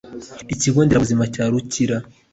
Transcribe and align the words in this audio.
Ikigo 0.53 0.79
Nderabuzima 0.85 1.23
cya 1.33 1.43
Rukira 1.51 1.97